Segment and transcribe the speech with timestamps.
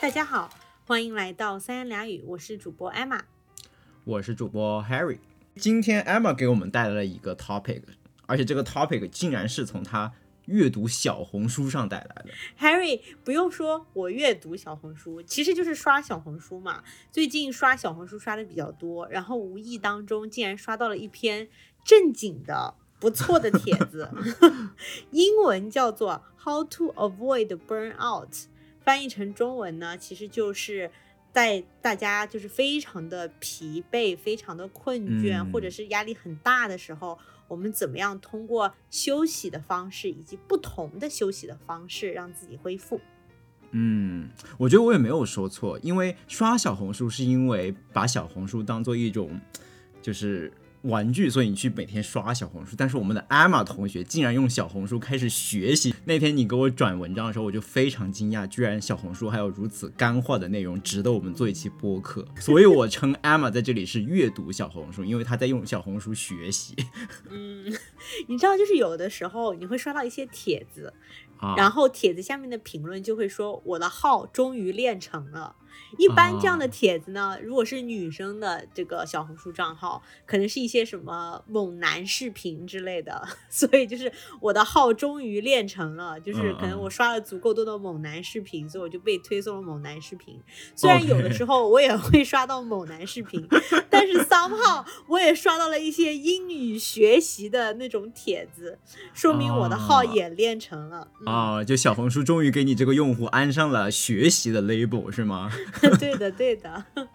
[0.00, 0.48] 大家好，
[0.86, 3.20] 欢迎来到三言两语，我是主播 Emma，
[4.04, 5.18] 我是主播 Harry。
[5.56, 7.82] 今天 Emma 给我们带来了一个 topic，
[8.24, 10.10] 而且这个 topic 竟然是从她
[10.46, 12.30] 阅读小红书上带来的。
[12.58, 16.82] Harry，不用说，我阅读小红书，其实就是刷小红书嘛。
[17.12, 21.46] 最近刷小红书刷的比较多，然后无意当中竟然刷到了一篇
[21.84, 24.10] 正经的、不错的帖子，
[25.12, 28.46] 英文叫做 “How to Avoid Burnout”，
[28.90, 30.90] 翻译成中文呢，其实就是。
[31.32, 43.00] 在大家就是非常的疲惫、非常的困倦，嗯或者是压力很大的时候，我们怎么样通过休息的方式，以及不同的休息的方式，让自己恢复？
[43.70, 49.40] 嗯，我觉得我也没有说错，因为刷小红书是因为把小红书当做一种
[50.02, 50.52] 就是
[50.82, 52.74] 玩具，所以你去每天刷小红书。
[52.76, 55.94] 但是我们的艾玛同学竟然用小红书开始学习。
[56.04, 62.26] 那天你给我转文章的时候，我就非常惊讶，居然小红书还有如此干货的内容，值得我们做一期播客。
[62.40, 66.74] 所以我称艾玛在这里是阅读小红书，因为她在用小红书学习
[67.28, 67.64] 嗯，
[68.26, 70.92] 你知道，就是有的时候你会刷到一些帖子，
[71.38, 71.54] 啊。
[71.56, 75.56] 然后帖子下面的评论就会说我的号终于练成了。
[75.98, 90.40] 一般这样的啊帖子呢，如果是女生的这个小红书账号，可能是一些什么猛男视频之类的， 所以就是我的号终于练成了，就是可能我刷了足够多的猛男视频，所以我就被推送了猛男视频。
[90.76, 93.46] 虽然有的时候我也会刷到猛男视频，
[93.90, 98.78] 但是 somehow 我也刷到了一些英语学习的那种帖子，
[99.12, 101.08] 说明我的号啊也练成了。
[101.20, 105.50] 嗯啊，就小红书终于给你这个用户安上了学习的 label 是吗？
[105.98, 106.84] 对的，对的。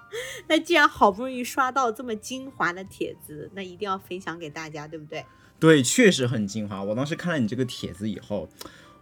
[0.47, 5.25] 那既然好不容易刷到这么精华的帖子，那一定要分享给大家，对不对？
[5.59, 6.83] 对，确实很精华。
[6.83, 8.49] 我当时看了你这个帖子以后，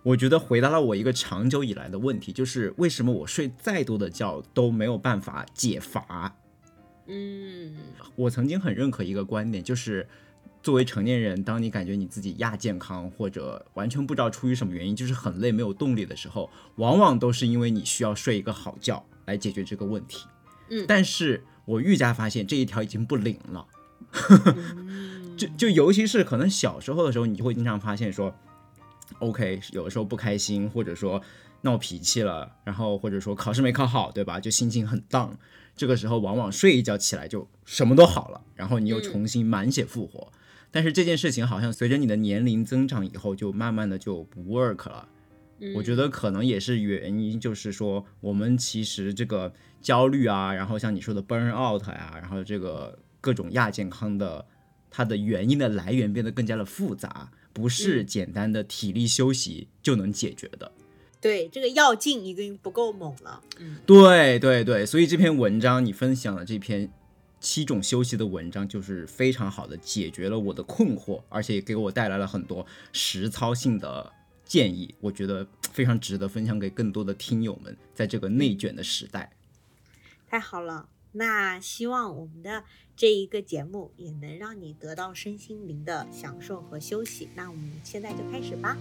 [0.03, 6.35] 我觉得回答了我一个长久以来的问题，就是为什么我睡再多的觉都没有办法解乏。
[7.05, 7.75] 嗯
[8.15, 10.07] 我曾经很认可一个观点，就是
[10.61, 20.25] 作为成年人，当你感觉你自己亚健康或者完全不知道出于什么原因，就是很累没有动力的时候，往往都是因为你需要睡一个好觉来解决这个问题。
[20.69, 23.67] 嗯但是我愈加发现这一条已经不灵了。
[24.29, 28.33] 嗯， 就就尤其是可能小时候的时候，你就会经常发现说
[29.19, 31.21] ，OK，有的时候不开心，或者说
[31.61, 34.39] 闹脾气了，然后或者说考试没考好，对吧？
[34.39, 35.37] 就心情很荡，
[35.75, 40.31] 这个时候往往睡一觉起来就什么都好了，然后你又重新满血复活。
[40.71, 45.07] 但是这件事情好像随着你的年龄增长以后，就慢慢的就不 work 了。
[45.75, 54.45] 我觉得可能也是原因，就是说我们其实这个焦虑啊，然后像你说的 burn out 呀、然后这个各种亚健康的，
[54.89, 60.71] 它的原因的来源变得更加的复杂，不是简单的体力休息就能解决的。
[61.21, 63.41] 对这个药劲已经不够猛了。
[63.57, 66.91] 嗯对对对，所以这篇文章你分享的这篇
[67.39, 74.11] 七种休息的文章，就是非常好的解决了我的困惑，而且也给我带来了很多实操性的
[74.45, 79.31] 建议，我觉得非常值得分享给更多的听友们，在这个内卷的时代。
[80.27, 80.89] 太好了。
[81.15, 82.63] 那希望我们的
[82.95, 87.29] 这一个节目也能让你得到身心灵的享受和休息。
[87.35, 88.75] 那我们现在就开始吧。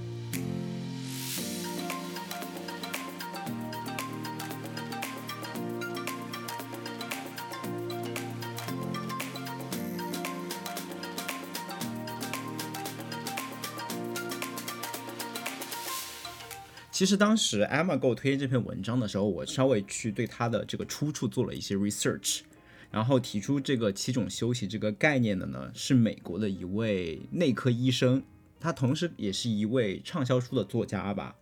[17.03, 22.43] 其实当时 Emma 给我推荐这篇文章的时候，我稍微去对它的这个出处做了一些 research，
[22.93, 28.23] 然后提出这个七种休息这个概念的呢，是美国的一位内科医生，
[28.61, 31.35] 他同时也是一位畅销书的作家吧。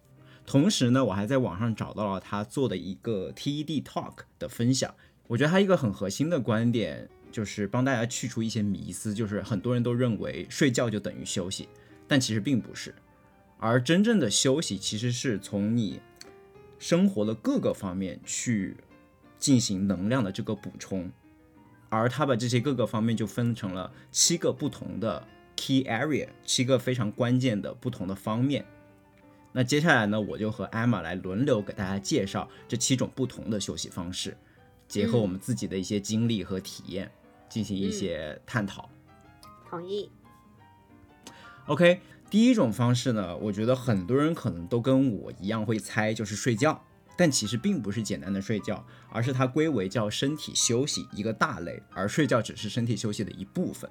[0.46, 4.94] 同时呢，我还在网上找到了他做的一个 TED Talk 的分享，
[5.26, 11.68] 我觉得他一个很核心的观点就是帮大家去除一些迷思，就是很多人都认为睡觉就等于休息，
[12.08, 12.94] 但其实并不是。
[13.60, 16.00] 而真正的休息其实是从你
[16.78, 18.74] 生活的各个方面去
[19.38, 21.10] 进行能量的这个补充，
[21.90, 25.26] 而他把这些各个方面就分成了七个不同的
[25.56, 28.64] key area，七个非常关键的不同的方面。
[29.52, 34.34] 那接下来呢，我就和艾玛来轮流给大家介绍这七种不同的休息方式，
[34.88, 37.10] 结合我们自己的一些经历和体验，
[37.48, 38.88] 进行一些探讨。
[39.68, 40.10] 同意。
[41.66, 46.80] OK，第一种方式呢，我觉得很多人可能都跟我一样会猜，就是睡觉。
[47.16, 53.90] 但其实并不是简单的睡觉，而是它归为叫身体休息一个大类，而睡觉只是身体休息的一部分。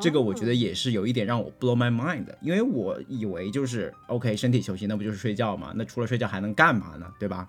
[0.00, 5.74] 这个我觉得也是有一点让我 blow my mind 的，因为我以为就是 OK 身体休息，那不就是睡觉吗？
[5.76, 7.12] 那除了睡觉还能干嘛呢？
[7.20, 7.46] 对吧？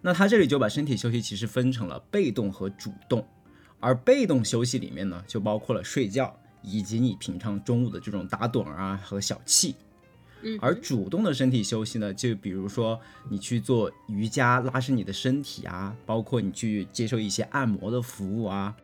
[0.00, 3.28] 那他这里就把身体休息其实分成了被动和主动，
[3.78, 6.34] 而被动休息里面呢，就包括了睡觉
[6.66, 9.74] 以及你平常中午的这种打盹儿啊和小憩。
[10.42, 18.76] 嗯，而主动的身体休息呢，就比如说你去做瑜伽，拉伸你的身体啊，包括你去接受一些按摩的服务啊，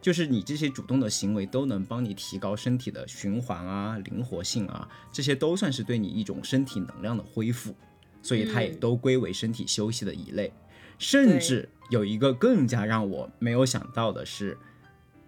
[0.00, 7.74] 就是你这些主动的行为都能帮你提高身体的循环啊、灵活性啊，这些都算是对你一种身体能量的恢复，
[8.22, 10.50] 所以它也嗯都归为身体休息的一类。
[10.98, 14.56] 甚至有一个更加让我没有想到的是，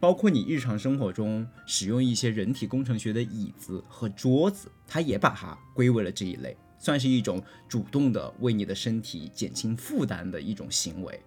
[0.07, 11.21] 包括你日常生活中使用一些人体工程学的椅子和桌子，它也把它归为了这一类，算是一种主动的为你的身体减轻负担的一种行为。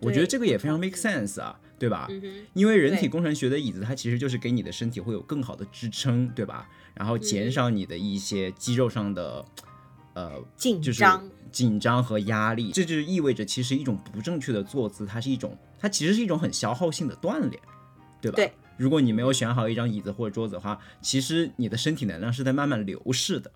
[0.00, 2.06] 我觉得这个也非常 make sense 啊，对吧？
[2.08, 6.66] 嗯，因为人体工程学的椅子，它其实就是给你的身体会有更好的支撑，对吧？
[6.94, 9.44] 然后减少你的一些肌肉上的，
[10.14, 11.22] 呃，紧就是张，
[11.52, 17.60] 紧张和压力，这就意味着其实一种不正确的坐姿，它是一种，它其实是一种很消耗性的锻炼，
[18.30, 18.52] 对吧？
[18.52, 18.52] 对。
[18.76, 23.50] 如果你没有选好一张椅子或者桌子的话，其实你的身体能量是在慢慢流逝的，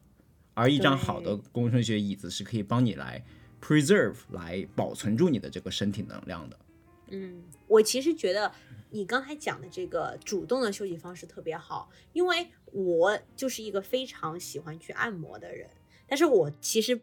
[0.55, 3.22] 而一张好的工程学椅子是可以帮你来
[3.61, 6.58] preserve 来保存住你的这个身体能量的。
[7.08, 8.50] 嗯，我其实觉得
[8.90, 15.69] 你刚才讲的这个主动的休息方式特别好，因为我就是一个非常喜欢去按摩的人，
[16.06, 16.99] 但是我其实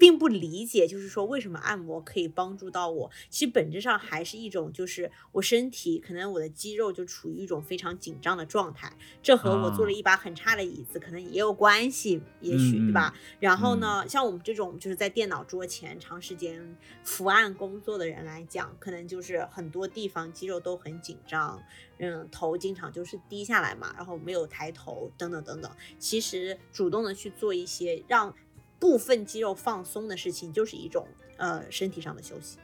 [0.00, 3.10] 并不理解，就是说为什么按摩可以帮助到我。
[3.28, 8.90] 其实本质上还是一种，就是我身体可能我的肌肉就处于一种非常紧张的状态，
[9.22, 13.14] 这和我坐了一把很差的椅子可能也有关系，也许嗯对吧？
[13.40, 16.74] 然后呢，像我们这种就是在电脑桌前长时间
[17.04, 21.62] 伏案工作的人来讲，可能就是很多地方肌肉都很紧张，
[21.98, 25.70] 嗯，头经常就是低下来嘛，然后没有抬头，等等等等。
[25.98, 28.34] 其实主动的去做一些让
[28.80, 31.06] 部分肌肉放松的事情，就是一种
[31.36, 32.58] 呃身体上的休息。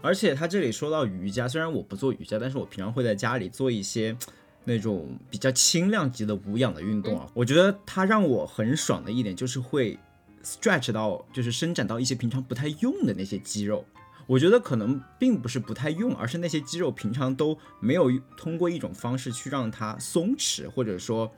[0.00, 4.16] 而且他这里说到瑜伽，虽然我不做瑜伽，但是我平常会在家里做一些
[4.64, 7.28] 那种比较轻量级的无氧的运动啊。
[7.34, 9.98] 我觉得它让我很爽的一点就是会
[10.44, 13.84] stretch 到，就是伸展到一些平常不太用的那些肌肉。
[14.28, 21.32] 我觉得可能并不是不太用，而是那些肌肉平常都没有通过一种方式去让它松弛，或者说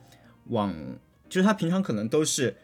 [0.49, 0.75] 往，
[1.29, 2.55] 就是它平常可能都是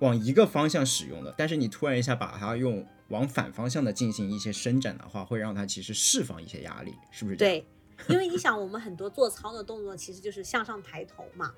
[0.00, 7.36] 往一个方向使用的，但是你突然一下把它用往反方向的进行一些伸展的话，会让它其实释放一些压力，是不是？
[7.36, 7.66] 对，
[8.08, 11.52] 因为你想，我们很多做操的动作其实就是向上抬头嘛。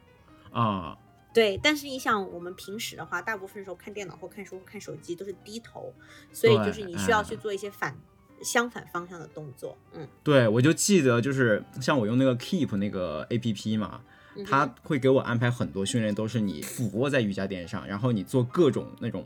[0.53, 0.97] 啊，
[1.35, 5.93] 对，但是你想，我们平时的话，大部分时候看电脑或看书、看手机都是低头，
[6.33, 7.95] 所以就是你需要嗯去做一些反、
[8.43, 9.77] 相反方向的动作。
[9.93, 14.03] 嗯，对，我就记得就是像我用那个 Keep 那个 A P P 嘛，
[14.37, 14.45] 嗯哼。
[14.45, 19.25] 它会给我安排很多训练，都是你俯卧在瑜伽垫上，然后你做各种那种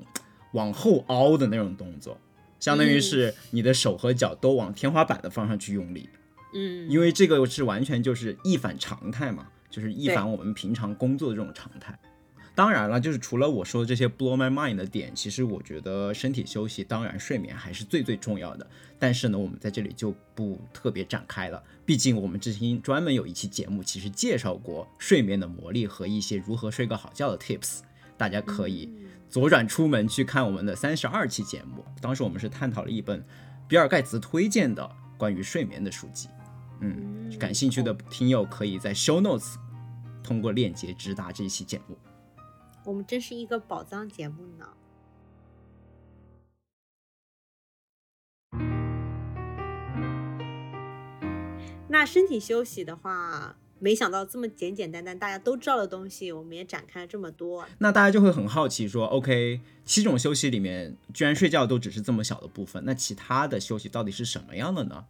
[0.52, 2.18] 往后凹的那种动作，
[2.58, 6.08] 相当于嗯是你的手和脚都往天花板的方向去用力，
[6.54, 11.98] 嗯，因为这个是完全就是一反常态嘛，就是一反我们平常工作的这种常态。
[12.54, 18.66] 当然了，就是除了我说的这些 blow my mind 的点，其实我觉得身体休息，当然睡眠还是最最重要的。
[18.98, 27.78] 但是呢，我们在这里就不特别展开了，毕竟我们之前专门有一期节目，其实介绍过睡眠的魔力和一些如何睡个好觉的 tips，
[28.18, 31.82] 大家可以嗯左转出门去看我们的三十二期节目。
[32.02, 33.24] 当时我们是探讨了一本
[33.66, 36.28] 比尔盖茨推荐的关于睡眠的书籍。
[36.80, 39.54] 嗯，嗯感兴趣的听友可以在 show notes
[40.22, 41.96] 通过链接直达这一期节目。
[42.84, 44.68] 我们真是一个宝藏节目呢。
[51.88, 57.66] 那身体休息的话，没想到这么简简单单大家都知道的东西，我们也展开了这么多。
[57.78, 65.06] 那大家就会很好奇说，OK，七种休息里面居然睡觉都只是这么小的部分，那其他的休息到底是什么样的呢？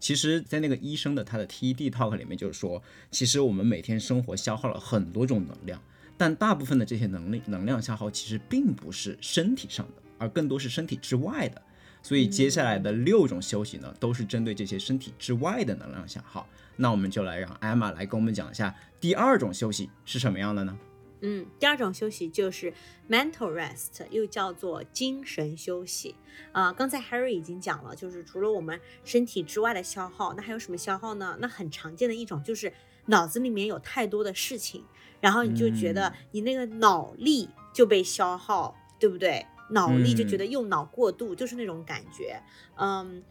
[0.00, 5.82] 其实，在那个医生的他的 TED talk 里面就是说，其实我们每天生活消耗了很多种能量，
[6.16, 11.60] 但大部分的这些能力能量消耗其实并不是身体上的，而更多是身体之外的。
[12.02, 16.46] 所以接下来的六种休息呢，都是针对这些身体之外的能量消耗。
[16.76, 20.78] 那我们就来让艾玛来跟我们讲一下第二种休息是什么样的呢？
[21.22, 22.70] 嗯，第二种休息就是
[23.08, 26.14] mental rest，又叫做精神休息。
[26.52, 31.38] 啊、刚才 Harry 已经讲了，就是除了我们身体之外的消耗，那还有什么消耗呢？
[31.40, 32.70] 那很常见的一种就是
[33.06, 34.84] 脑子里面有太多的事情，
[35.24, 39.46] 然后你就觉得嗯你那个脑力就被消耗，对不对？
[39.70, 42.38] 脑力就觉嗯得用脑过度，就是那种感觉。
[42.76, 43.22] 嗯，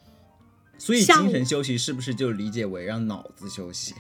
[0.80, 3.94] 所以精神休息是不是就理解为让脑子休息？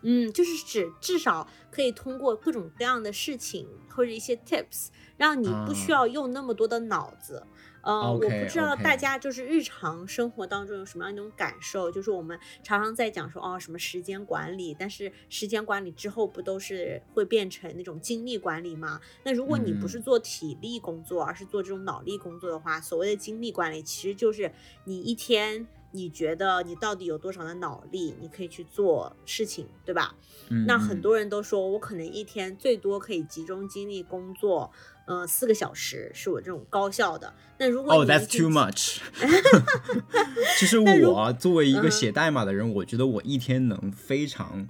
[0.00, 4.86] 嗯，就是指至少可以通过各种各样的事情或者一些 tips，
[5.18, 7.46] 让你不需要用那么多的脑子。
[7.88, 19.00] 呃，我不知道大家就是日常生活当中有什么样一种感受，就是我们常常在讲说哦什么时间管理，但是时间管理之后不都是会变成那种精力管理吗？
[19.24, 24.52] 那如果你不是做体力工作，而是做这种脑力工作的话，所谓的精力管理其实就是
[24.84, 30.14] 你一天你觉得你到底有多少的脑力，你可以去做事情，对吧？
[30.66, 34.70] 那很多人都说我可能一天最多可以集中精力工作。
[35.08, 37.32] 呃，四个小时是我这种高效的。
[37.58, 38.98] 那如果哦，That's too much。
[40.60, 44.68] 其实我作为一个写代码的人，我觉得我一天能非常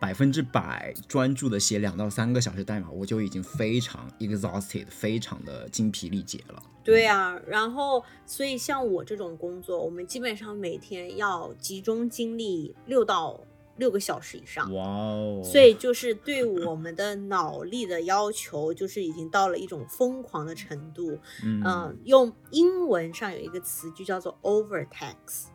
[0.00, 6.62] 百分之百专注的写两到三个小时代码，我就已经非常 exhausted，非常的精疲力竭了。
[6.82, 13.38] 对呀，然后所以像我这种工作，我们基本上每天要集中精力六到。
[13.76, 15.42] 六个小时以上，哇哦！
[15.44, 21.18] 所以就是对我们的脑力的要求，就是已经到了一种疯狂的程度。
[21.44, 25.46] 嗯，用英文上有一个词就叫做 overtax。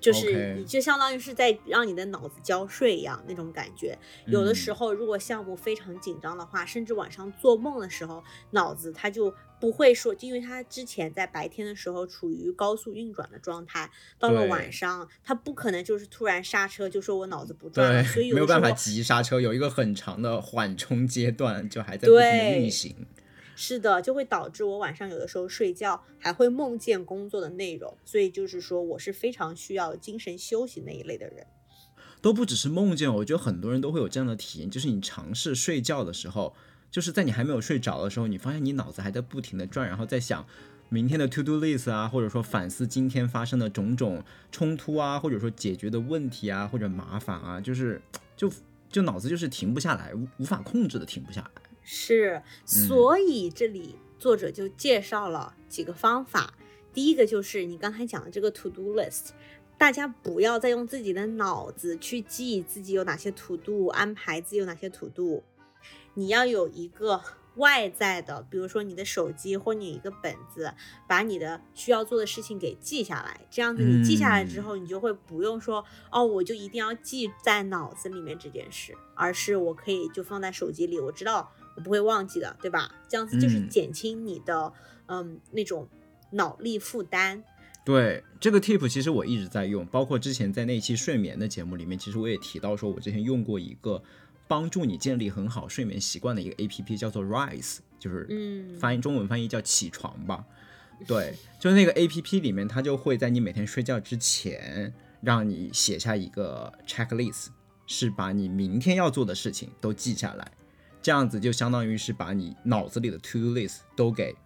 [0.00, 3.98] 就是你就相当于是在让你的脑子交税一样那种感觉。
[4.26, 22.94] 有的时候，如果项目非常紧张的话，甚至晚上做梦的时候，脑子它就不会说，因为它之前在白天的时候处于高速运转的状态，到了晚上，它不可能就是突然刹车，就说我脑子不转了，所以没有办法急刹车，有一个很长的缓冲阶段，就还在不停运行。
[23.60, 31.44] 是的，就会导致我晚上有的时候睡觉还会梦见工作的内容，所以就是说我是非常需要精神休息那一类的人。
[32.20, 36.54] 都不只是梦见，我觉得很多人都会有这样的体验，就是你尝试睡觉的时候，
[36.88, 40.46] 就是在你还没有睡着的时候，你发现你脑子还在不停的转，然后在想
[40.88, 44.22] 明天的 to do list 啊，或者说反思今天发生的种种
[44.52, 48.00] 冲突啊，或者说解决的问题啊，或者麻烦啊，就是
[48.36, 48.48] 就
[48.88, 51.62] 就脑子就是停不下来，无无法控制的停不下来。
[51.90, 56.52] 是，所以这里作者就介绍了几个方法。
[56.92, 59.28] 第一个就是你刚才讲的这个 to do list，
[59.78, 65.42] 大家不要再用自己的脑子去记自己有哪些 to do，安排自己有哪些 to do，
[66.12, 67.22] 你要有一个
[67.56, 70.74] 外在的，比如说你的手机或你一个本子，
[71.08, 73.40] 把你的需要做的事情给记下来。
[73.50, 81.50] 这样子你记下来之后，你就会不用说哦，我就一定要记在脑子里面这件事，而是我可以就放在手机里，我知道。
[81.78, 82.92] 我不会忘记的，对吧？
[83.08, 84.72] 这样子就是减轻你的
[85.06, 85.88] 嗯那种
[86.32, 87.44] 脑力负担。
[87.84, 94.02] 对这个 tip，其实我一直在用，包括之前在那期睡眠的节目里面，其实我也提到说，我之前用过一个
[94.48, 100.44] 帮助你建立很好睡眠习惯的一个 A P P，叫做 Rise，就是嗯翻译中文翻译叫起床吧。
[101.06, 107.46] 对，就是那个 A P P 里面，它就会在你每天睡觉之前，让你写下一个 checklist，
[107.86, 110.50] 是把你明天要做的事情都记下来。
[111.08, 114.36] 这样子就相当于是把你脑子里的 to do list 都给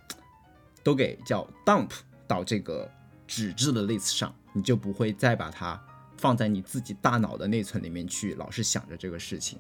[0.85, 1.91] 都给叫 dump
[2.25, 2.89] 到这个
[3.27, 5.85] 纸质的 list 上，你就不会再把它
[6.17, 9.59] 放在你自己大脑的内存里面去，老是想着这个事情。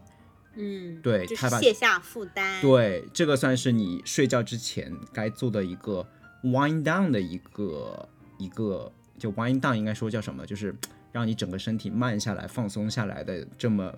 [0.55, 1.27] 嗯，对，
[1.61, 2.63] 卸下负担。
[2.63, 6.07] 对，这个算是你睡觉之前该做的一个
[6.45, 10.47] wind down 的一个一个，就 wind down 应该说叫什么？
[10.47, 10.73] 就是
[11.11, 13.93] 让你整个身体慢下来、放松下来的这么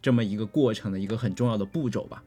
[0.00, 2.24] 这么一个过程的一个很重要的步骤吧。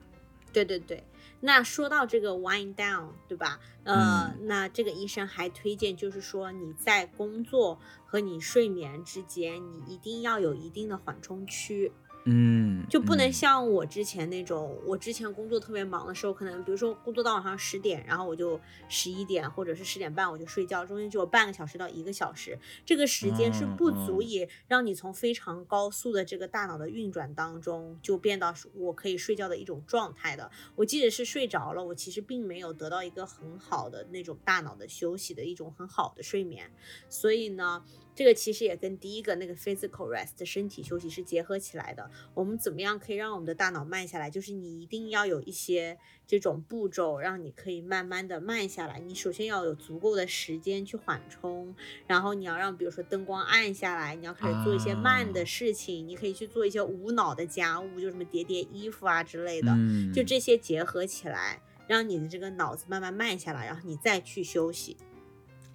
[0.51, 1.03] 对对对，
[1.41, 3.59] 那说到这个 wind down，对吧？
[3.83, 11.91] 呃，那这个医生还推荐，就是说你在工作和你睡眠之间，你一定要有一定的缓冲区。
[12.25, 30.51] 嗯，就不能像我之前那种，我之前工作特别忙的时候，可能比如说工作到晚上十点，然后我就十一点或者是十点半我就睡觉，中间就有半个小时到一个小时，这个时间是不足以让你从非常高速的这个大脑的运转当中就变到我可以睡觉的一种状态的。
[30.75, 36.71] 我即使是睡着了，我其实并没有得到一个很好的那种大脑的休息的一种很好的睡眠，
[37.09, 37.83] 所以呢。
[38.19, 42.11] 这个其实也跟第一个那个 physical rest 身体休息是结合起来的。
[42.33, 44.29] 我们怎么样可以让我们的大脑慢下来？
[44.29, 45.97] 就是你一定要有一些
[46.27, 48.99] 这种步骤，让你可以慢慢的慢下来。
[48.99, 51.73] 你首先要有足够的时间去缓冲，
[52.07, 59.73] 然后你要让比如说灯光暗下来，你要开始做一些慢的事情，你可以去做一些无脑的家务，就什么叠叠衣服啊之类的。
[60.13, 64.97] 就这些结合起来，让你的这个脑子慢慢慢下来，然后你再去休息。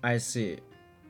[0.02, 0.58] I see.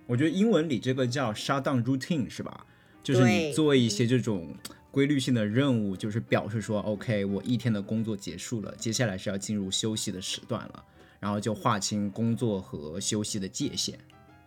[0.07, 2.67] 我觉得英文里这个叫 shutdown routine 是吧？
[3.03, 4.55] 就是你做一些这种
[4.91, 10.85] 规律性的任务，就是表示说，OK，我一天的工作结束了，接下来是要进入休息的时段了，
[11.21, 13.99] 然后就划清工作和休息的界限。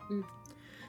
[0.10, 0.24] 嗯，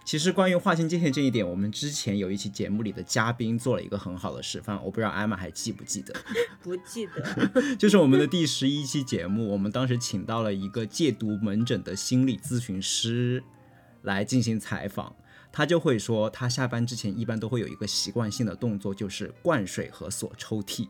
[0.05, 6.15] 其实关于划清界限这一点，我们之前有一期节目里的嘉宾做了一个很好的示范，我不知道艾玛还记不记得？
[6.63, 7.77] 不记得。
[7.77, 13.43] 就是我们的第十一期节目，我们当时请到了一个戒毒门诊的心理咨询师
[14.03, 15.15] 来进行采访，
[15.51, 20.89] 他就会说，他下班之前一般都会有一个习惯性的动作，就是灌水和锁抽屉。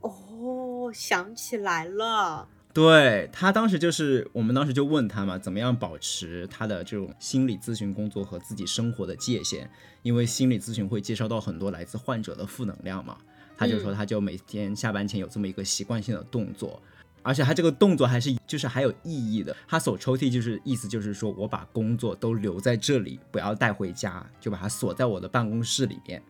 [0.00, 2.48] 哦，想起来了。
[2.72, 9.70] 对他当时就是，我们当时就问他嘛，怎么样保持他的这种心理咨询工作和自己生活的界限？
[10.02, 13.16] 因为心理咨询会介绍到很多来自患者的负能量嘛。
[13.56, 16.82] 他就说，他就每天下班前有这么一个习惯性的动作，
[17.26, 19.54] 而且他这个动作还是就是还有意义的。
[19.66, 26.22] 他锁抽屉就是意思就是说我把工作都留在这里，不要带回家，就把它锁在我的办公室里面。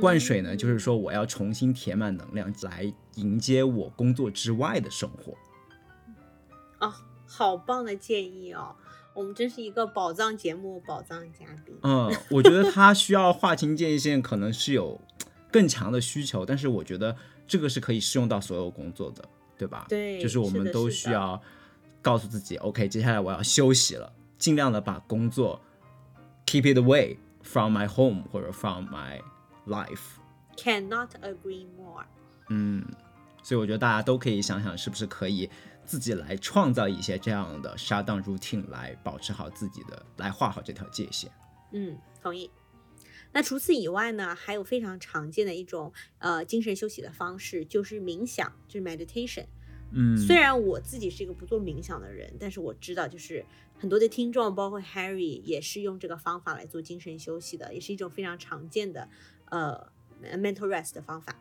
[0.00, 5.32] 灌水呢，就是说我要重新填满能量，来迎接我工作之外的生活。
[6.80, 6.92] 哦，
[7.24, 8.74] 好棒的建议哦！
[9.14, 11.74] 我们真是一个宝藏节目，宝藏嘉宾。
[11.82, 15.00] 嗯，我觉得他需要划清界限，可能是有
[15.52, 17.16] 更强的需求，但是我觉得
[17.46, 19.24] 这个是可以适用到所有工作的，
[19.58, 19.86] 对吧？
[19.88, 21.40] 对，就是我们都需要
[22.02, 25.60] 告诉自己，OK，接下来我要休息了，尽量的把工作
[26.46, 29.20] keep it away from my home 或者 from my
[29.66, 30.18] life。
[30.56, 32.04] Cannot agree more。
[32.48, 32.84] 嗯，
[33.42, 35.50] 所以我觉得大家都可以想想，是不是可以
[35.84, 41.30] 自己来创造一些这样的 shutdown routine 来保持好自己的，来画好这条界限。
[41.72, 42.50] 嗯，同意。
[43.36, 49.44] 那除此以外呢，还有非常常见的一种呃精神休息的方式，就是冥想，就是 meditation。
[49.92, 53.44] 嗯，虽然我自己是一个不做冥想的人，但是我知道，就是
[53.78, 59.06] 很多的听众，包括 Harry，也是用这个方法来做精神休息的，也是一种非常常见的
[59.50, 59.86] 呃
[60.22, 61.38] mental rest 的方法。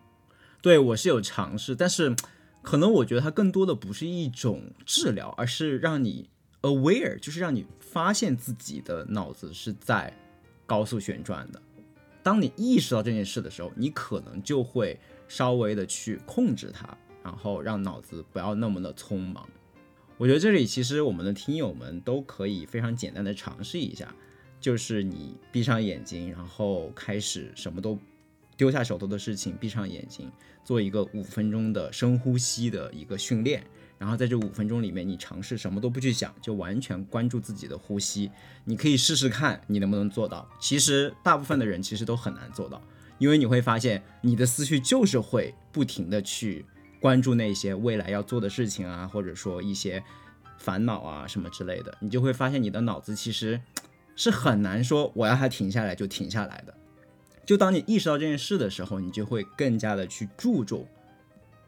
[0.62, 2.14] 对我是有尝试，但是
[2.62, 6.30] 可能我觉得它更多的不是一种治疗，而是让你
[6.62, 10.14] aware，就是让你发现自己的脑子是在
[10.66, 11.62] 高速旋转的。
[12.26, 19.48] 当你意识到这件事的时候，你可能就会稍微的去控制它，然后让脑子不要那么的匆忙。
[20.18, 24.12] 我觉得这里其实我们的听友们都可以非常简单的尝试一下，
[24.60, 27.96] 就是你闭上眼睛，然后开始什么都
[28.58, 30.32] 丢下手头的事情，闭上眼睛，
[30.64, 33.64] 做一个五分钟的深呼吸的一个训练。
[34.06, 38.30] 然后在这五分钟里面，你尝试什么都不去想，就完全关注自己的呼吸。
[38.64, 40.48] 你可以试试看，你能不能做到。
[40.60, 42.80] 其实大部分的人其实都很难做到，
[43.18, 46.64] 因为你会发现你的思绪就是会不停的去
[47.00, 50.04] 关注那些未来要做的事情啊，或者说一些
[50.60, 53.60] 烦恼啊什么之类的，你就会发现你的脑子其实
[54.16, 56.78] 是很难说我要它停下来就停下来的。
[57.44, 60.88] 就当你意识到这件事的时候，你就会更加的去注重，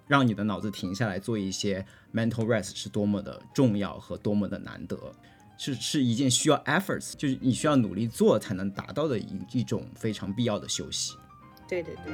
[0.08, 4.98] 让你的脑子停下来做一些 mental rest 是多么的重要和多么的难得，
[5.58, 11.16] 是是一件需要 efforts，就是你需要努力做才能达到的一一种非常必要的休息。
[11.68, 12.14] 对对对。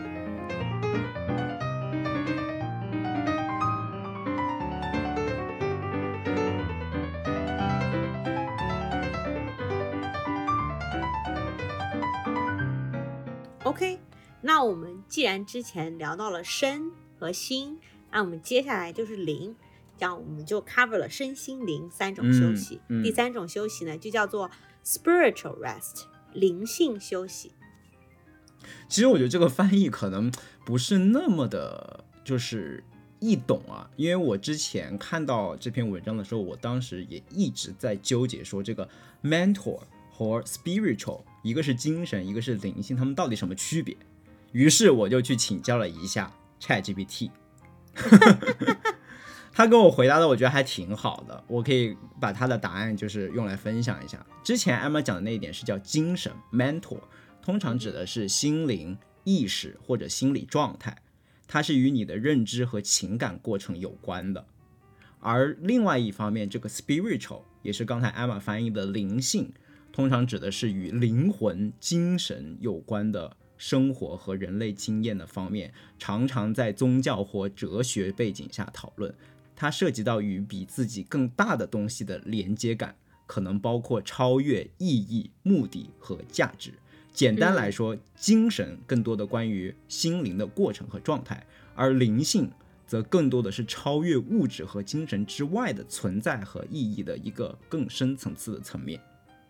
[13.64, 13.98] OK，
[14.42, 16.92] 那我们既然之前聊到了身
[17.24, 17.80] 和心，
[18.12, 19.56] 那我们接下来就是灵，
[19.98, 22.82] 这样我们就 cover 了身心灵三种休息。
[22.90, 24.52] 嗯嗯第三种休息呢，就叫做
[24.84, 27.54] spiritual rest，灵性休息。
[28.90, 30.30] 其实我觉得这个翻译可能
[30.66, 32.84] 不是那么的，就是
[33.20, 33.90] 易懂啊。
[33.96, 38.90] 因为我之前看到这篇文章的时候，我当时也一直在纠结说这个
[39.24, 39.80] mentor
[40.12, 43.96] 和 spiritual，一个是精神，一个是灵性，他们到底什么区别？
[44.52, 46.32] 于是我就去请教了一下
[46.63, 47.30] ChatGPT，
[49.52, 54.26] 他跟我回答的我觉得还挺好的，我可以把他的答案就是用来分享一下。
[54.45, 57.02] 之前 Emma 讲的那一点是叫精神 mentor。
[57.41, 60.95] 通常指的是心灵、意识或者心理状态，
[61.45, 64.45] 它是与你的认知和情感过程有关的。
[65.19, 69.52] 而另外一方面，这个 spiritual 也是刚才 Emma 翻译的灵性，
[69.91, 79.15] 通常指的是与灵魂、精神有关的生活和人类经验的方面，常常在宗教或哲学背景下讨论。
[79.56, 82.93] 它涉及到与比自己更大的东西的连接感，
[83.26, 86.73] 可能包括超越、意义、目的和价值。
[87.13, 91.41] 简单来说，精神更多的关于心灵的过程和状态，
[91.73, 92.52] 而灵性
[92.86, 98.99] 则更多的是超越物质和精神之外的存在和意义的一个更深层次的层面。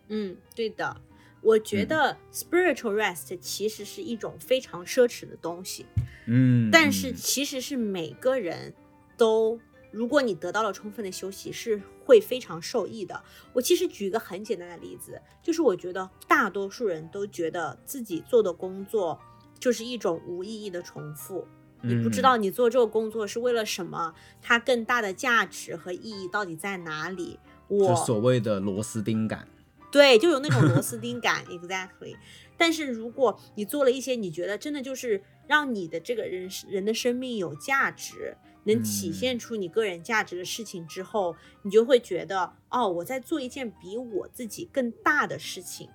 [0.06, 0.96] 嗯，对的。
[1.44, 5.84] 我觉得 spiritual rest 其实是一种非常奢侈的东西，
[6.26, 8.72] 嗯，但是嗯其实是每个人
[9.16, 9.60] 都
[9.92, 13.22] 如果你得到了充分的休息，是会非常受益的。
[13.52, 19.20] 我其实举一个很简单的例子，就是我觉得大多数人都觉得自己做的工作
[19.60, 21.46] 就是一种无意义的重复。
[21.82, 27.38] 你不知道你做这个工作是为了什么，它更大的价值和意义到底在哪里？
[27.68, 29.46] 我所谓的螺丝钉感，
[29.94, 32.16] 对，就有那种螺丝钉感，exactly。
[32.56, 45.88] 但是如果你做了一些你觉得真的就是让你的这个人人的生命有价值，能体现出你个人价值的事情之后，你就会觉得哦，我在做一件比我自己更大的事情，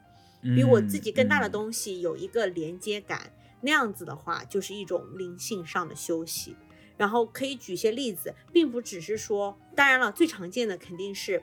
[0.56, 3.34] 比我自己更大的东西有一个连接感。
[3.60, 6.56] 那样子的话，就是一种灵性上的休息。
[6.96, 11.42] 然后可以举些例子，并不只是说，当然了，最常见的肯定是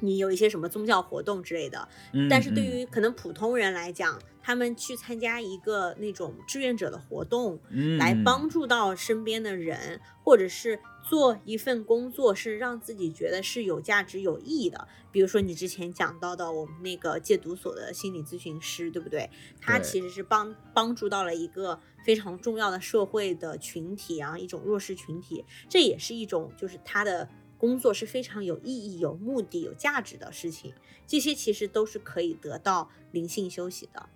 [0.00, 1.88] 你有一些什么宗教活动之类的。
[2.28, 7.58] 但是对于可能普通人来讲，他们去参加一个那种志愿者的活动，
[7.98, 10.78] 来帮助到身边的人，或者是。
[11.08, 14.86] 做一份工作是让自己觉得是有价值、有意义的。
[15.10, 19.28] 比如说你之前讲到的，我们那个戒毒所的心理咨询师，对不对？
[19.60, 25.44] 他其实是帮帮助到了一个非常重要的社会的群体啊，一种弱势群体。
[25.68, 27.28] 这也是一种，就是他的
[27.60, 30.72] 工作是非常有意义、有目的、有价值的事情。
[31.06, 34.08] 这些其实都是可以得到灵性休息的。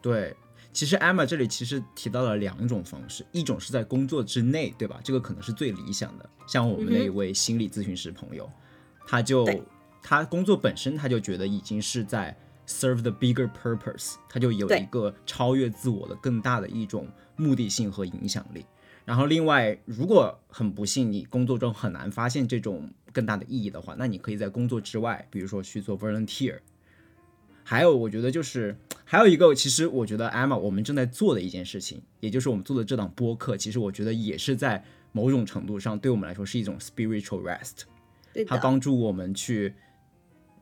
[0.00, 0.36] 对。
[0.72, 5.00] 其实 Emma 这里其实提到了两种方式，一种是在工作之内，对吧？
[5.02, 6.30] 这个可能是最理想的。
[6.46, 8.48] 像我们那一位心理咨询师朋友，
[9.04, 9.44] 他就
[10.00, 12.36] 他工作本身他就觉得已经是在
[12.68, 18.64] serve the bigger purpose，他就有一个超越自我的更大的一种目的性和影响力。
[19.10, 26.60] 然后另外，如果很不幸你工作中很难发现这种更大的意义的话，那你可以在工作之外，比如说去做 volunteer。
[27.64, 37.80] 还有，我觉得就是还有一个，其实我觉得 Emma 我们正在做的一件事情，也就是我们做的这档播客，其实我觉得也是在某种程度上对我们来说是一种 spiritual rest，
[38.46, 39.74] 它帮助我们去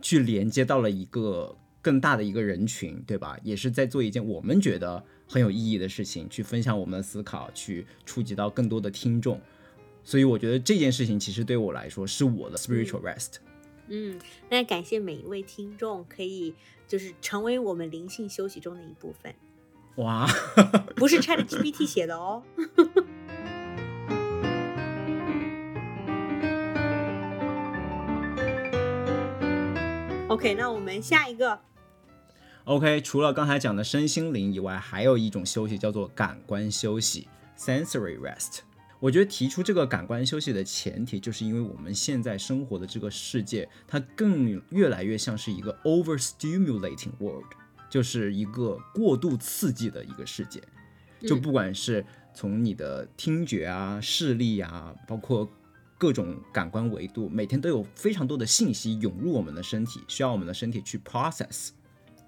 [0.00, 3.36] 去连接到了一个更大的一个人群，对吧？
[3.42, 9.40] 也是在做一件我们觉得很有意义的事情，去分享我们的思考，去触及到更多的听众。
[10.02, 13.34] 所以我觉得这件事情其实对我来说是我的 spiritual rest。
[13.88, 14.18] 嗯，
[14.50, 16.54] 那感谢每一位听众可以。
[16.88, 19.34] 就是成为我们灵性休息中的一部分。
[19.96, 20.26] 哇，
[20.96, 22.42] 不是 Chat GPT 写的哦。
[30.28, 31.60] OK，那我们下一个。
[32.68, 37.26] OK，除了刚才讲的身心灵以外，还有一种休息叫做感官休息
[37.56, 38.58] （sensory rest）。
[39.00, 47.46] 我觉得提出这个感官休息的前提，就是因为我们现在生活的这个世界，它更越来越像是一个 overstimulating world，
[47.88, 50.60] 就是一个过度刺激的一个世界。
[51.22, 52.04] 就不管是
[52.34, 55.50] 从你的听觉啊、视力啊，包括
[55.96, 61.70] 各种感官维度，每天都有非常多的信息涌入我们的身体，需要我们的身体去 process。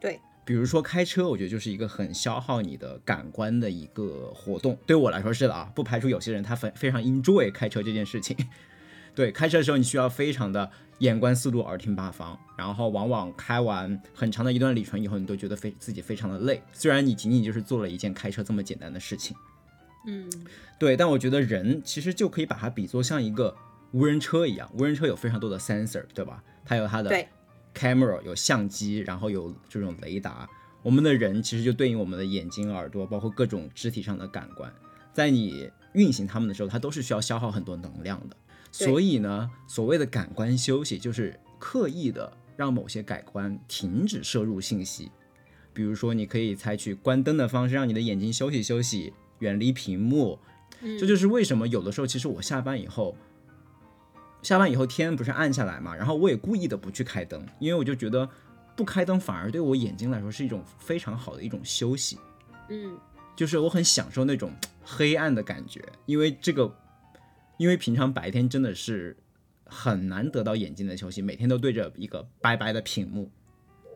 [0.00, 0.18] 对。
[0.44, 4.76] 比如说开车，我觉得就是一个很消耗你的感官的一个活动。
[4.86, 8.36] 对我来说是的啊，不排除有些人他非非常 enjoy 开车这件事情。
[9.14, 16.62] 对，开车的时候你需要非常的眼观四路，耳听八方，然后往往开完很长的一段里程以后，你都觉得非自己非常的累。
[16.72, 19.36] 虽然你仅仅就是做了一件开车这么简单的事情，
[20.06, 20.30] 嗯，
[20.78, 23.54] 对，但我觉得人其实就可以把它比作像一个
[23.90, 26.42] 无人车一样，无人车有非常多的 sensor，对吧？
[26.64, 27.10] 它有它的。
[27.74, 30.48] Camera 有相机，然后有这种雷达。
[30.82, 34.72] 我们的人其实就对应我们的眼睛、耳朵，包括各种肢体上的感官，
[35.12, 38.36] 在你运行它们的时候，它都是需要消耗很多能量的。
[38.72, 45.10] 所以呢，所谓的感官休息，就是刻意的让某些感官停止摄入信息。
[45.72, 50.38] 比如说，你可以采取关灯的方式，让你的眼睛休息休息，远离屏幕。
[50.98, 53.16] 这就是为什么有的时候，其实我下班以后。
[54.42, 58.28] 下班以后天不是暗下来嘛，然后我也故意的不去开灯，因为我就觉得
[58.74, 62.18] 不开灯反而对我眼睛来说是一种非常好的一种休息。
[62.68, 62.98] 嗯，
[63.36, 66.74] 就是我很享受那种黑暗的感觉，因为这个，
[67.58, 69.16] 因为平常白天真的是
[69.64, 73.30] 很难得到眼睛的休息，每天都对着一个白白的屏幕。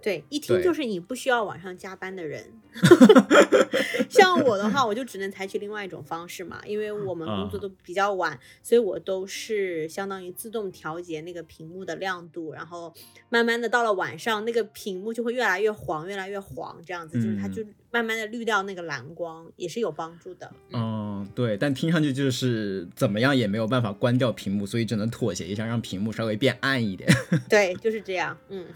[0.04, 2.44] 对，一听就是你不需要晚上加班的人。
[4.10, 12.92] 像我的话，我就只能采取另外一种方式嘛，因为我们工作都比较晚，所以我都是相当于自动调节那个屏幕的亮度，然后
[13.30, 20.52] 慢慢的到了晚上，那个屏幕就会越来越黄，越来越黄，这样子就是它就慢慢的滤掉那个蓝光，也是有帮助的。
[20.72, 27.08] 嗯，对，但听上去就是怎么样也没有办法关掉屏幕，所以只能妥协一下，让屏幕稍微变暗一点。
[27.48, 28.36] 对，就是这样。
[28.50, 28.66] 嗯。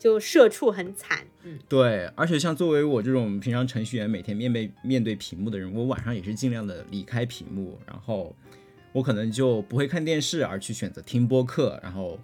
[0.00, 8.34] 就社畜很惨，嗯，对，而且像作为我这种平常程序员，每天面对面对屏幕的人，我晚上也是尽量的离开屏幕，然后
[8.92, 12.18] 我可能就不会看电视，而去选择听播客，然后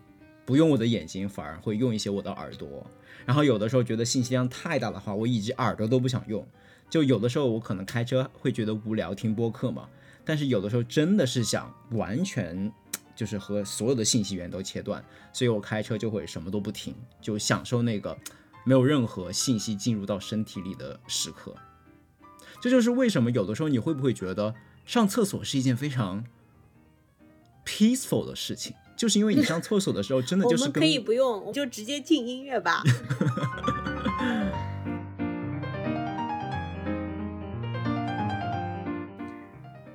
[0.47, 2.87] 不用我的眼睛，反而会用一些我的耳朵。
[3.27, 6.47] 然后有的时候觉得信息量太大的话，我以及耳朵都不想用。
[6.89, 9.87] 就有的时候我可能开车会觉得无聊，听播客嘛。
[10.25, 12.73] 但是有的时候真的是想完全
[13.17, 18.17] 就是和所有的信息源都切断，所以我开车就会什么都不听，就享受那个
[18.65, 21.55] 没有任何信息进入到身体里的时刻。
[22.61, 26.25] 这就是为什么有的时候你会不会觉得上厕所是一件非常
[27.65, 32.83] peaceful 的事情，就是因为你上厕所的时候真的就是我们可以不用，我就直接进音乐吧。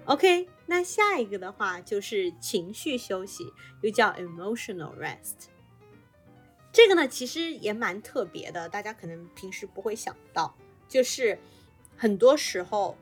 [0.06, 5.50] OK，那下一个的话就是情绪休息，又叫 emotional rest。
[6.72, 10.56] 这个呢，其实也蛮特别的，大家可能平时不会想到，
[10.88, 11.38] 就是
[11.98, 12.98] 很多时候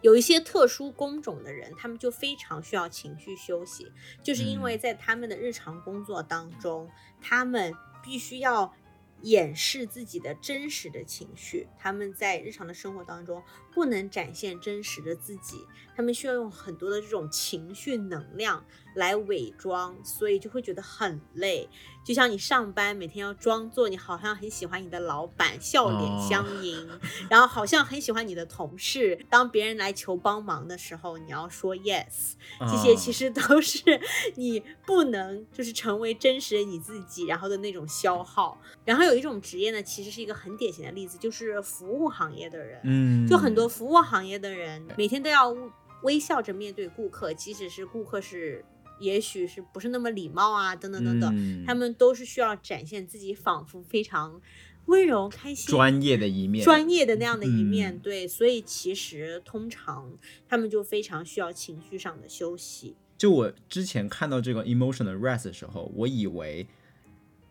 [0.00, 8.74] 有一些特殊工种的人，他们就非常需要情绪休息，就是因为在他们的日常工作当中，他们必须要
[9.22, 13.40] 掩饰自己的真实的情绪，他们在日常的生活当中
[13.78, 15.64] 不能展现真实的自己，
[15.94, 18.64] 他们需要用很多的这种情绪能量
[18.96, 21.68] 来伪装，所以就会觉得很累。
[22.04, 26.88] 就像你上班每天要装作你好像很喜欢你的老板，笑脸相迎，
[27.30, 29.24] 然后好像很喜欢你的同事。
[29.30, 34.00] 当别人来求帮忙的时候，你要说 yes，这些其实都是
[34.36, 38.58] 你不能就是成为真实的你自己，然后的那种消耗。
[38.86, 45.54] 然后有一种职业呢，其实是一个很典型的例子，就是服务行业的人，嗯，就很多服务行业的人每天都要
[46.02, 48.64] 微笑着面对顾客，即使是顾客是。
[49.00, 54.42] 也许是不是那么礼貌啊，等等等等，嗯他们都是需要展现自己仿佛非常
[54.86, 57.94] 温柔、开心、专业的一面，专业的那样的一面。
[57.94, 62.96] 嗯对，所以其实通常他们就非常需要情绪上的休息。
[63.16, 66.66] 就我之前看到这个 emotional rest 的时候，我以为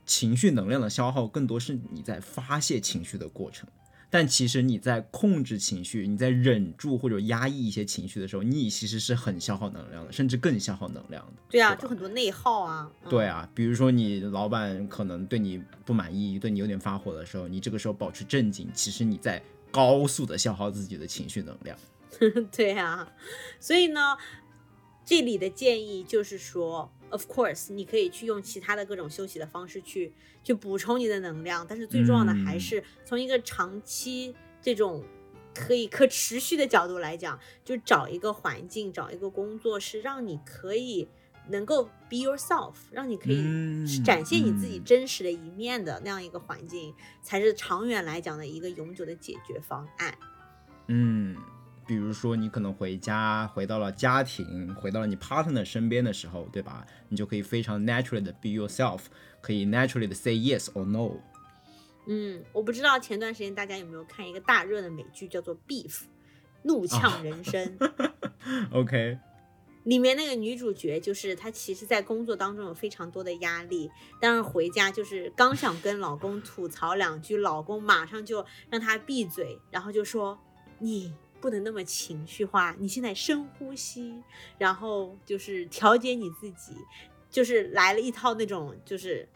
[0.06, 3.70] 情绪能量的消耗更多是你在发泄情绪的过程，
[4.10, 11.34] 但其实你在控制情绪、你在忍住或者压抑一些情绪的时候，你其实是很消耗能量的，甚至更消耗能量的。
[11.50, 12.90] 对啊，吧就很多内耗啊。
[13.04, 19.42] 嗯对啊，比如说你老板可能对你不满意，对你有点发火的时候，你这个时候保持镇静，其实你在
[19.72, 21.78] 高速的消耗自己的情绪能量。
[22.52, 23.12] 对啊，
[23.60, 24.18] 所以呢，
[25.06, 32.60] 这里的建议就是说，of course，你可以去用其他的各种休息的方式去去补充你的能量，但是最重要的还嗯。
[32.60, 35.04] 是从一个长期这种
[35.54, 41.08] 可以可持续的角度来讲，就找一个环境，找一个工作是让你可以
[41.50, 44.84] 能够 be yourself，让你可以嗯展现你自己嗯。
[44.84, 50.18] 真实的一面的那样一个环境，才是长远来讲的一个永久的解决方案。
[50.88, 51.36] 嗯，
[51.88, 56.86] 比如说你可能回家，回到了家庭，回到了你 partner 身边的时候，对吧？
[57.08, 59.04] 你就可以非常 naturally 的 be yourself，
[59.42, 61.14] 可以 naturally 的 say yes or no。
[62.08, 65.92] 嗯，我不知道前段时间大家有没有看一个大热的美剧，叫做《Beef》，
[66.64, 67.78] 怒呛人生。
[68.72, 69.18] OK，
[69.84, 73.90] 里面那个女主角就是她，其实，在工作当中有非常多的压力，
[74.22, 80.38] 但是回家就是刚想跟老公吐槽两句，老公马上就让她闭嘴，然后就说
[80.80, 84.22] 你不能那么情绪化，你现在深呼吸，
[84.58, 86.76] 然后就是调节你自己，
[87.30, 89.28] 就是来了一套那种就是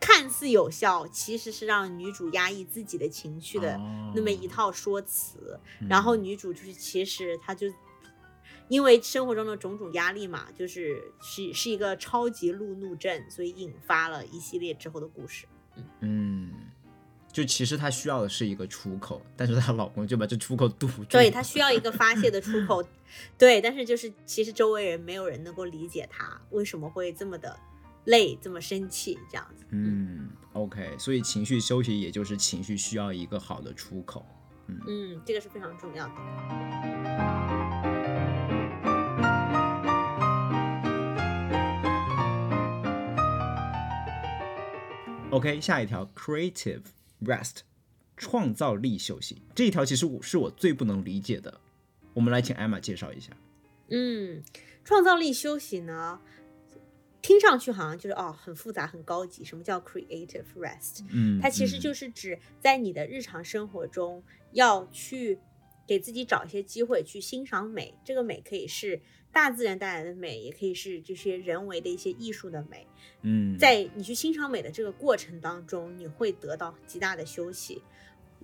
[0.00, 3.78] 看似有效，其实是让女主压抑自己的情绪的
[4.14, 5.60] 那么一套说辞。
[5.88, 7.66] 然后女主就是其实她就
[8.68, 15.46] 因为生活中的种种压力嘛，就是是是一个超级路怒症，所以引发了一系列之后的故事。
[16.00, 16.69] 嗯，
[17.32, 21.04] 就其实她需要的是一个出口，但是她老公就把这出口堵住。
[21.04, 22.84] 对她需要一个发泄的出口，
[23.38, 27.58] 对，但是就是其实周围人没有人能够理解她为什么会这么的
[28.04, 29.64] 累，这么生气这样子。
[29.70, 34.26] 嗯，OK，所以情绪休息也就是情绪需要一个好的出口。
[34.66, 36.12] 嗯，这个是非常重要的。
[45.30, 46.82] OK，下一条 creative
[47.24, 47.58] rest，
[48.16, 49.42] 创造力休息。
[49.54, 51.60] 这一条其实我是我最不能理解的，
[52.14, 53.32] 我们来请艾玛介绍一下。
[53.88, 54.42] 嗯，
[54.84, 56.20] 创造力休息呢，
[57.20, 59.44] 听上去好像就是哦很复杂很高级。
[59.44, 61.04] 什么叫 creative rest？
[61.10, 65.38] 嗯，它其实嗯就是指在你的日常生活中要去
[65.86, 67.94] 给自己找一些机会去欣赏美。
[68.04, 69.00] 这个美可以是
[69.32, 72.86] 大自然带来的美，也可以是这些人为的一些艺术的美。
[73.22, 77.82] 嗯，在你去欣赏美的这个过程当中，你会得到极大的休息。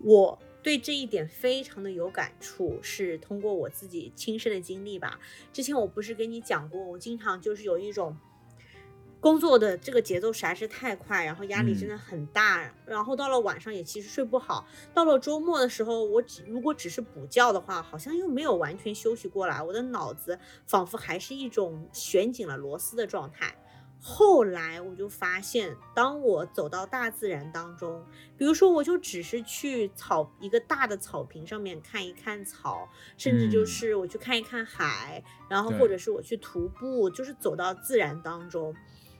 [0.02, 5.18] 我对这一点非常的有感触，是通过我自己亲身的经历吧。
[5.52, 8.16] 之前我不是跟你讲过，我经常就是有一种。
[9.18, 14.66] 工作的这个节奏实在是太快，然后压力真的很大，然后到了晚上也其实睡不好。
[14.94, 23.56] 到了周末的时候，我只如果只是补觉的话，好像又没有完全休息过来，我的脑子仿佛还是一种旋紧了螺丝的状态。
[23.98, 28.04] 后来我就发现，当我走到大自然当中，
[28.36, 38.76] 比如说我就只是去草一个大的草坪上面看一看草，甚至就是我去看一看海，然后或者是我去徒步，就是走到自然当中。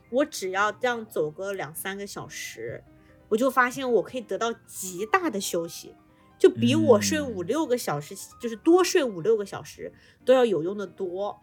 [0.09, 2.83] 我只要这样走个两三个小时，
[3.29, 5.93] 我就发现我可以得到极大的休息，
[6.39, 9.91] 就比我睡五六个小时，就是多睡五六个小时
[10.23, 11.37] 都要有用的多。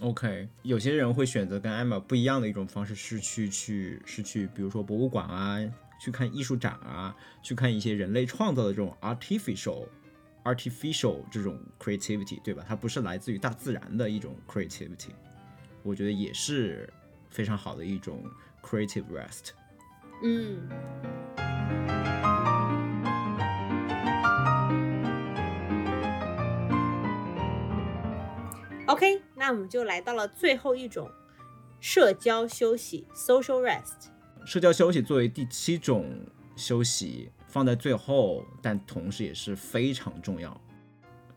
[0.00, 5.58] OK，有些人会选择跟艾玛不一样的一种方式，是去去是去，比如说博物馆啊，
[6.00, 9.88] 去看艺术展啊，去看一些人类创造的这种 artificial
[10.44, 12.64] artificial 这种 creativity，对吧？
[12.68, 15.10] 它不是来自于大自然的一种 creativity，
[15.82, 16.88] 我觉得也是。
[17.30, 18.22] 非常好的一种
[18.62, 19.50] creative rest。
[20.22, 20.68] 嗯。
[28.86, 31.08] OK，那我们就来到了最后一种
[31.78, 34.08] 社交休息 （social rest）。
[34.44, 40.60] 社交休息作为第七种休息放在最后，但同时也是非常重要。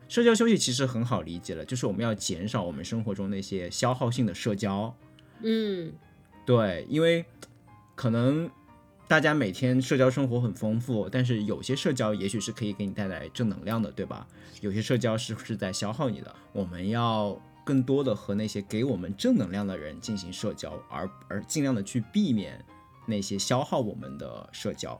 [0.08, 4.94] 社交休息其实很好理解了，就是我们要减少我们生活中那些消耗性的社交。
[5.46, 5.92] 嗯，
[6.46, 7.22] 对，因为
[7.94, 8.50] 可能
[9.06, 14.26] 大家每天社交生活很丰富，但是有些社交也许是可以给你带来正能量的，对吧？
[14.62, 16.34] 有些社交是不是在消耗你的？
[16.52, 22.64] 我们要更多的和那些给我们正能量的人进行社交，而而尽量的去避免
[23.04, 24.98] 那些消耗我们的社交。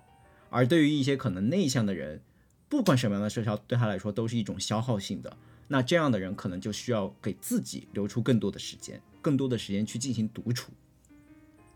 [0.51, 2.21] 而对于一些可能内向的人，
[2.69, 5.35] 不管什么样的社交对他来说都是一种消耗性的，
[5.69, 9.01] 那这样的人可能就需要给自己留出更多的时间。
[9.25, 10.71] 更多的时间去进行独处。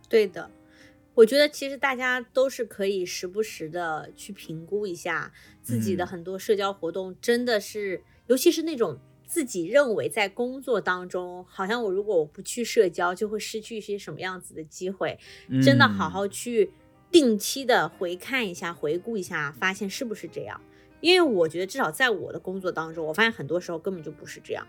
[0.06, 0.50] 对的，
[1.14, 5.32] 我觉得其实大家都是可以时不时的去评估一下
[5.62, 15.18] 自己的很多社交活动，真的是，尤其是那种自己认为在工作当中，好像我如果我不去社交，就会失去一些什么样子的机会，
[15.62, 16.70] 真的好好去
[17.10, 20.60] 定期的回看一下、回顾一下，发现是不是这样？
[21.00, 24.66] 因为我觉得至少在我的工作当中，我发现很多时候根本就不是这样。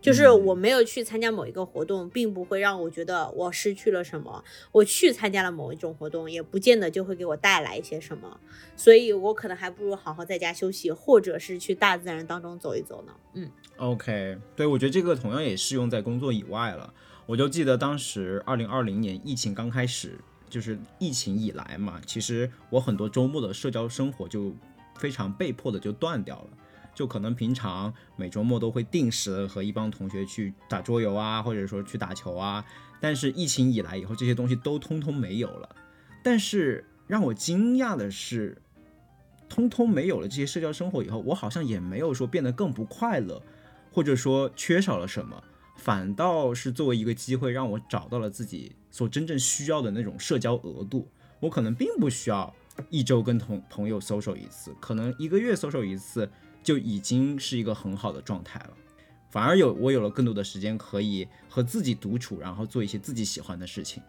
[0.00, 4.42] 就是我没有去参加某一个活动，并不会让我觉得我失去了什么。
[4.72, 8.40] 我去参加了某一种活动，也不见得就会给我带来一些什么。
[8.74, 13.12] 所以我可能还不如好好在家休息，或者是去大自然当中走一走呢。
[13.34, 16.92] 嗯，OK，对我觉得这个同样也适用在工作以外了。
[17.24, 20.18] 我就记得当时二零二零年疫情刚开始，
[20.50, 24.52] 就是疫情以来嘛，其实我很多周末的社交生活就
[24.98, 26.48] 非常被迫的就断掉了。
[26.94, 32.64] 就可能平常每周末都会定时和一帮同学去打桌游啊，或者说去打球啊。
[33.00, 35.68] 但是疫情以来以后，这些东西都通通没有了。
[36.22, 38.60] 但是让我惊讶的是，
[39.48, 43.42] 通通没有了这些社交生活以后，我好像也没有说变得更不快乐，
[43.90, 45.42] 或者说缺少了什么，
[45.76, 51.08] 反倒是作为一个机会，让我找到了自己所真正需要的那种社交额度。
[51.40, 52.54] 我可能并不需要
[52.88, 56.30] 一周跟同朋友 social 一次，可能一个月 social 一次。
[56.62, 58.70] 就已经是一个很好的状态了，
[59.30, 64.02] 反而有我有了更多的时间可以和自己独处，然后做一些自己喜欢的事情。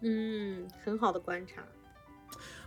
[0.00, 1.62] 嗯，很好的观察。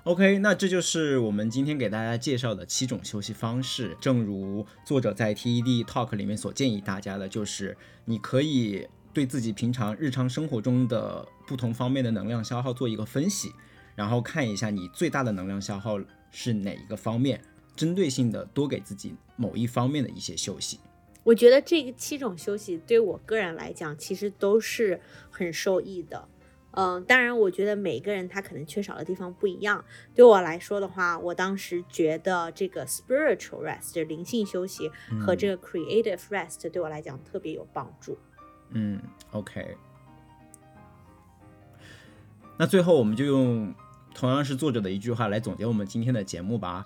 [0.04, 3.98] OK，那这就是我们今天给大家介绍的七种休息方式。
[4.00, 13.52] 正如作者在 TED Talk 里面所建议大家的，就是你可以对自己平常日常生活中的不同方面的能量消耗做一个分析，
[13.96, 16.00] 然后看一下你最大的能量消耗
[16.32, 17.42] 是哪一个方面。
[17.78, 20.80] 针对性的多给自己某一方面的一些休息，
[21.24, 26.28] 我觉得这个七种休息对我个人来讲，其实都是很受益的。
[26.72, 29.84] 嗯，当然，我觉得每个人他可能缺少的地方不一样。
[30.14, 38.18] 对我来说的话，我当时觉得这个 spiritual rest 灵性休息和这个 creative rest 对我来讲特别有帮助。
[38.70, 39.02] 嗯
[39.32, 39.76] ，OK。
[42.60, 43.74] 那最后我们就用
[44.14, 46.86] 同样是作者的一句话来总结我们今天的节目吧。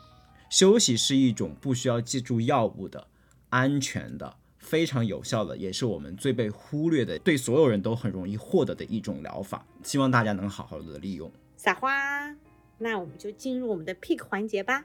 [0.52, 3.08] 休息是一种不需要借助药物的、
[3.52, 9.66] 安全的、非常有效的，也是我们最被忽略的，对所有人都很容易获得的一种疗法。
[9.82, 11.32] 希望大家能好好的利用。
[11.56, 12.36] 撒花，
[12.78, 14.84] 那我们就进入我们的 pick 环节吧。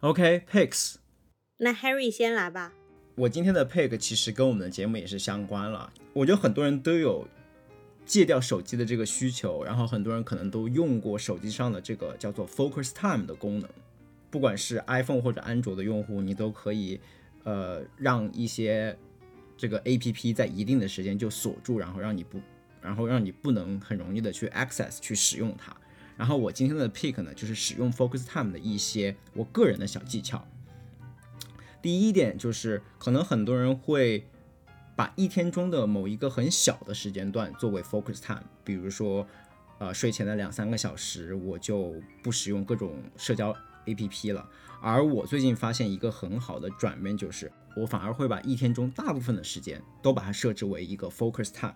[0.00, 0.96] OK，picks。
[1.58, 2.72] 那 Harry 先来吧。
[3.14, 5.92] 我今天的 pick 其实跟我们的节目也是相关了。
[6.12, 7.26] 我觉得很多人都有
[8.06, 13.68] 戒掉手机的这个需求，然后很多人可能都用过手机上的这个叫做 Focus Time 的功能。
[14.30, 17.00] 不管是 iPhone 或者安卓的用户，你都可以
[17.44, 18.96] 呃让一些
[19.56, 22.40] 这个 APP 在一定的时间就锁住，然后让你不，
[22.80, 25.76] 然后让你不能很容易的去 access 去使用它。
[26.16, 30.46] 然后我今天的 pick 呢，就是使用 Focus Time 的一些我个人的小技巧。
[31.82, 34.26] 第一点就是，可能很多人会
[34.94, 39.26] 把一天中的某一个很小的时间段作为 Focus Time，比如说，
[39.78, 43.54] 呃，睡前的两三个小时，我就不使用各种社交
[43.86, 44.48] APP 了。
[44.82, 51.74] 而我最近发现一个很好的转变，就是我反而会把一天中大部分的时间都把它设置为一个 Focus Time，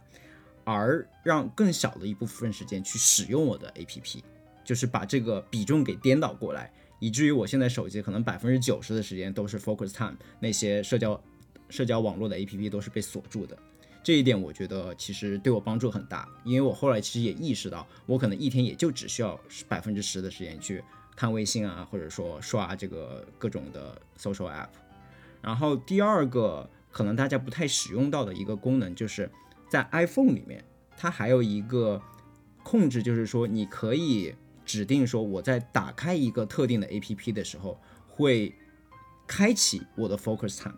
[0.65, 4.21] 而让更小的一部分时间去使用我的 APP。
[4.65, 6.73] 就是把这个比重给颠倒过来，
[7.05, 11.23] 以至于我现在手机可能百分之九十的时间都是 focus time，那些社交
[11.69, 13.55] 社交网络的 APP 都是被锁住的。
[14.03, 19.39] 这一点我觉得其实对我帮助很大，因为我后来其实也意识到，我可能一天也就只需要
[19.69, 20.83] 百分之十的时间去
[21.15, 24.69] 看微信啊，或者说刷这个各种的 social app。
[25.43, 29.31] 然后第二个可能大家不太使用到的一个功能，就是
[29.69, 30.65] 在 iPhone 里面，
[30.97, 32.01] 它还有一个
[32.63, 34.35] 控制，就是说你可以。
[34.65, 38.55] 指定说我在打开一个特定的 A P P 的时候，会
[39.27, 40.77] 开启我的 Focus Time。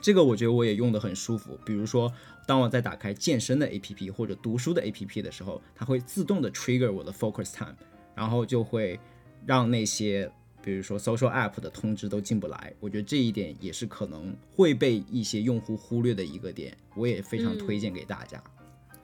[0.00, 1.58] 这个我觉得我也用的很舒服。
[1.66, 2.12] 比如说，
[2.46, 7.74] 当我在打开健身的 A P P 或者读书的 A P P 的时候，它会自动的 trigger 我的 Focus Time，
[8.14, 8.98] 然后就会
[9.44, 10.30] 让那些
[10.62, 12.72] 比如说 Social App 的通知都进不来。
[12.78, 18.42] 我觉得这一点也是可能会被一些用户忽略的一个点，我也非常推荐给大家。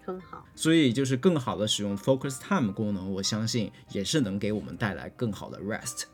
[0.05, 6.05] 很好，所以就是更好的使用 Focus Time 功能，我相信也是能给我们带来更好的 rest。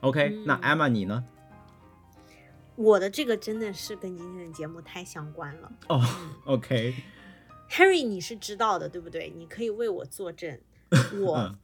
[0.00, 1.24] OK，那 Emma 你呢？
[2.74, 5.72] 我的这个真的是跟今天的节目太相关了。
[5.88, 6.02] 哦，
[6.46, 6.94] OK。
[7.70, 9.32] Harry，你是知道的，对不对？
[9.36, 10.58] 你可以为我作证。
[11.20, 11.54] 我。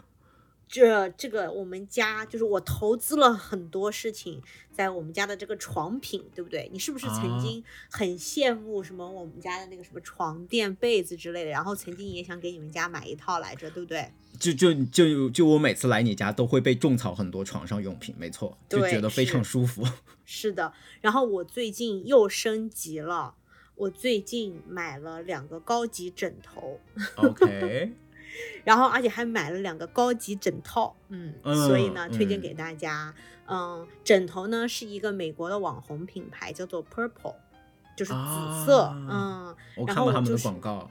[0.69, 6.69] 这这个我们家就是我投资了很多事情在我们家的这个床品，对不对？
[6.73, 11.51] 你是不是曾经很羡慕什么我们家的那个什么床垫、被子之类的？
[11.51, 14.13] 然后曾经也想给你们家买一套来着，对不对？
[14.39, 19.83] 就就就就我每次来你家都会被种草很多床上用品，没错，就觉得非常舒服。
[20.27, 23.35] 是的，然后我最近又升级了，
[23.75, 26.79] 我最近买了两个高级枕头。
[27.17, 27.93] OK。
[28.65, 33.15] 然后，而且还买了两个高级枕套，嗯，所以呢，推荐给大家。
[33.51, 37.37] 嗯，枕头呢是一个美国的网红品牌，叫做 Purple，
[37.97, 38.93] 就是紫色。
[38.95, 40.91] 嗯，我看过他们的广告。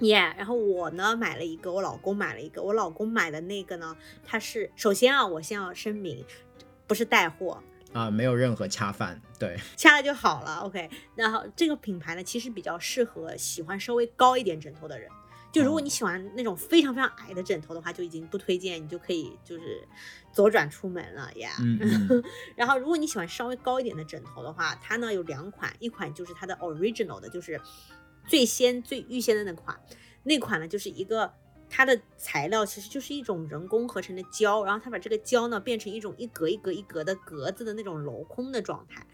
[0.00, 2.60] Yeah，然后我呢买了一个，我老公买了一个。
[2.60, 6.24] 我老公买的那个呢，它是首先啊，我先要声明，
[6.86, 7.62] 不是带货
[7.92, 10.56] 啊，没有任何恰饭，对， 掐了就好了。
[10.64, 15.08] OK，然后这个品牌呢，其实比较适合喜欢稍微高一点枕头的人。
[15.52, 19.86] 就如果你喜欢那种非常非常矮的枕头的话，就已经不推荐，你就可以就是
[20.32, 21.56] 左转出门了呀。
[22.54, 27.58] 然后如果你喜欢稍微高一点的枕头的话，它呢有两款，一款就是它的 original 的，就是
[28.26, 29.80] 最先最预先的那款，
[30.24, 31.32] 那款呢就是一个
[31.70, 39.06] 它的材料其实就是一种人工合成的胶，然后它把这个胶呢变成一种一格一格一格的格子的那种镂空的状态。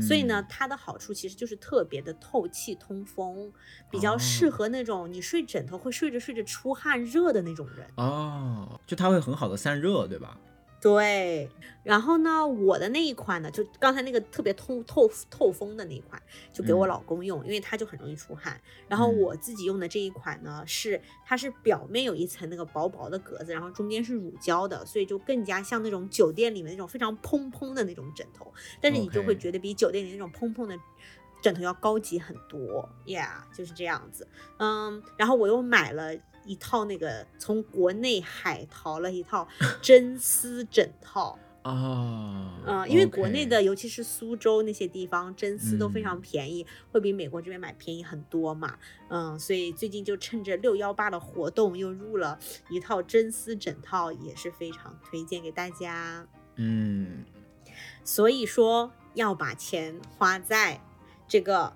[0.00, 3.50] 所以呢，它的好处其实就是特别的透气通风，
[3.90, 7.86] 比较适合那种你睡枕头会睡着睡着出汗热的那种人。
[7.96, 10.38] 哦，就它会很好的散热，对吧？
[10.80, 11.46] 对，
[11.82, 16.20] 然后呢，我的那一款呢，就刚才那个特别通透透风的那一款，
[16.54, 18.58] 就给我老公用，因为他就很容易出汗。
[18.88, 28.50] 然后我自己用的这一款呢，是它是表面有一层那个薄薄的格子，然后中间是乳胶的，所以就更加像那种酒店里面那种非常蓬蓬的那种枕头，
[28.80, 30.74] 但是你就会觉得比酒店里那种蓬蓬的
[31.42, 34.26] 枕头要高级很多，Yeah，就是这样子。
[34.56, 36.16] 嗯，然后我又买了。
[36.50, 39.46] 一套那个从国内海淘了一套
[39.80, 48.76] 真丝枕套啊，嗯，因为国内的尤其是苏州那些地方真丝都非常便宜，会比美国这边买便宜很多嘛，
[49.10, 52.36] 嗯，所以最近就趁着六幺八的活动又入了
[52.68, 56.26] 一套真丝枕套，也是非常推荐给大家。
[56.56, 57.24] 嗯，
[58.02, 60.82] 所以说要把钱花在
[61.28, 61.74] 这个。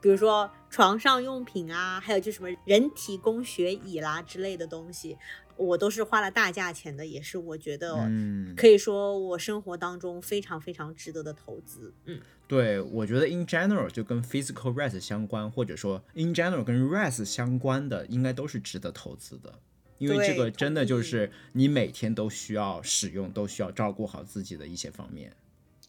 [0.00, 5.16] 比如说床上用品啊，还有就什么人体工学椅啦之类的东西，
[5.56, 11.94] 我都是花了大价钱的，也是我觉得，嗯，可以说我生活当中非常非常值得的投资。
[12.04, 19.58] 嗯，对，我觉得 in general 就跟 physical rest 相关，或者说 in general 跟 rest 相关的，应该都是值得投资的，
[19.98, 25.34] 因为这个真的就是你每天都需要使用，都需要照顾好自己的一些方面。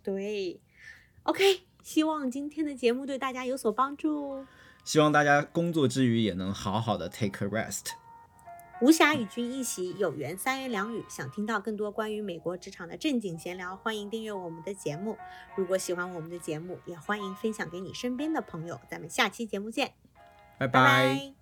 [0.01, 0.59] 对
[1.23, 1.61] ，OK。
[1.81, 4.45] 希望今天的节目对大家有所帮助。
[4.83, 7.91] 希望大家工作之余也能好好的 take a rest。
[8.81, 11.03] 无暇与君一席，有缘三言两语。
[11.09, 15.17] 想听到更多关于美国职场的正经闲聊，欢迎订阅我们的节目。
[15.57, 18.79] 如果喜欢我们的节目，也欢迎分享给你身边的朋友。
[18.89, 19.93] 咱们下期节目见，
[20.57, 21.38] 拜拜拜